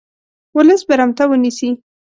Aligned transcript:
ولس 0.55 0.81
برمته 0.89 1.23
ونیسي. 1.27 1.69